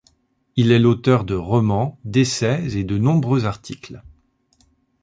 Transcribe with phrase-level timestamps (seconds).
[0.55, 4.01] Il est l'auteur de romans, d'essais et de nombreux articles.